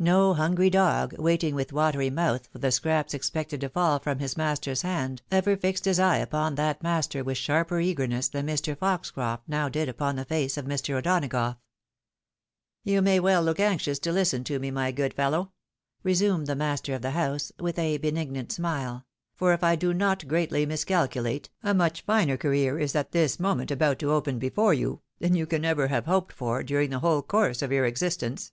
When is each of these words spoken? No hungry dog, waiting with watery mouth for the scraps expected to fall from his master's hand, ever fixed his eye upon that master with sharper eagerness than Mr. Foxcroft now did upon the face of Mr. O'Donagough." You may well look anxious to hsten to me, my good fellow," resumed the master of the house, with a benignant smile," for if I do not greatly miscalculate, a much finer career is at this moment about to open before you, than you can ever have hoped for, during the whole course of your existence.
No 0.00 0.34
hungry 0.34 0.70
dog, 0.70 1.16
waiting 1.20 1.54
with 1.54 1.72
watery 1.72 2.10
mouth 2.10 2.48
for 2.50 2.58
the 2.58 2.72
scraps 2.72 3.14
expected 3.14 3.60
to 3.60 3.68
fall 3.68 4.00
from 4.00 4.18
his 4.18 4.36
master's 4.36 4.82
hand, 4.82 5.22
ever 5.30 5.56
fixed 5.56 5.84
his 5.84 6.00
eye 6.00 6.16
upon 6.16 6.56
that 6.56 6.82
master 6.82 7.22
with 7.22 7.38
sharper 7.38 7.78
eagerness 7.78 8.26
than 8.26 8.48
Mr. 8.48 8.76
Foxcroft 8.76 9.44
now 9.48 9.68
did 9.68 9.88
upon 9.88 10.16
the 10.16 10.24
face 10.24 10.56
of 10.56 10.64
Mr. 10.64 10.94
O'Donagough." 10.98 11.58
You 12.92 13.00
may 13.00 13.20
well 13.20 13.40
look 13.40 13.60
anxious 13.60 14.00
to 14.00 14.10
hsten 14.10 14.44
to 14.46 14.58
me, 14.58 14.72
my 14.72 14.90
good 14.90 15.14
fellow," 15.14 15.52
resumed 16.02 16.48
the 16.48 16.56
master 16.56 16.92
of 16.92 17.02
the 17.02 17.12
house, 17.12 17.52
with 17.60 17.78
a 17.78 17.98
benignant 17.98 18.50
smile," 18.50 19.06
for 19.36 19.52
if 19.52 19.62
I 19.62 19.76
do 19.76 19.94
not 19.94 20.26
greatly 20.26 20.66
miscalculate, 20.66 21.50
a 21.62 21.72
much 21.72 22.02
finer 22.02 22.36
career 22.36 22.80
is 22.80 22.96
at 22.96 23.12
this 23.12 23.38
moment 23.38 23.70
about 23.70 24.00
to 24.00 24.10
open 24.10 24.40
before 24.40 24.74
you, 24.74 25.02
than 25.20 25.36
you 25.36 25.46
can 25.46 25.64
ever 25.64 25.86
have 25.86 26.06
hoped 26.06 26.32
for, 26.32 26.64
during 26.64 26.90
the 26.90 26.98
whole 26.98 27.22
course 27.22 27.62
of 27.62 27.70
your 27.70 27.84
existence. 27.86 28.50